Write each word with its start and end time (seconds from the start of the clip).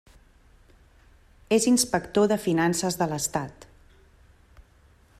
És 1.59 1.67
Inspector 1.73 2.31
de 2.33 2.39
Finances 2.47 2.99
de 3.03 3.11
l'Estat. 3.13 3.71